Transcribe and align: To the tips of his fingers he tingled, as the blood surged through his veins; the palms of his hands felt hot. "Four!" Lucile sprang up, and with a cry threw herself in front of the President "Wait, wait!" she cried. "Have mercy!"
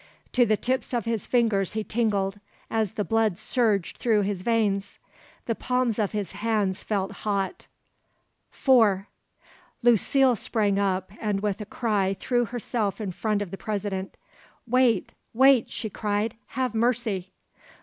To 0.33 0.47
the 0.47 0.57
tips 0.57 0.95
of 0.95 1.05
his 1.05 1.27
fingers 1.27 1.73
he 1.73 1.83
tingled, 1.83 2.39
as 2.71 2.93
the 2.93 3.03
blood 3.03 3.37
surged 3.37 3.97
through 3.99 4.21
his 4.21 4.41
veins; 4.41 4.97
the 5.45 5.53
palms 5.53 5.99
of 5.99 6.11
his 6.11 6.31
hands 6.31 6.81
felt 6.81 7.11
hot. 7.21 7.67
"Four!" 8.49 9.09
Lucile 9.83 10.35
sprang 10.35 10.79
up, 10.79 11.11
and 11.21 11.41
with 11.41 11.61
a 11.61 11.67
cry 11.67 12.15
threw 12.19 12.45
herself 12.45 12.99
in 12.99 13.11
front 13.11 13.43
of 13.43 13.51
the 13.51 13.57
President 13.57 14.17
"Wait, 14.65 15.13
wait!" 15.35 15.69
she 15.69 15.87
cried. 15.87 16.33
"Have 16.47 16.73
mercy!" 16.73 17.31